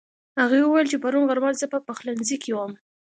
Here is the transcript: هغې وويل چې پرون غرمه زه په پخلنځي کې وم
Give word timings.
هغې 0.41 0.59
وويل 0.63 0.87
چې 0.91 1.01
پرون 1.03 1.23
غرمه 1.29 1.51
زه 1.61 1.65
په 1.73 1.79
پخلنځي 1.87 2.37
کې 2.43 2.51
وم 2.55 2.71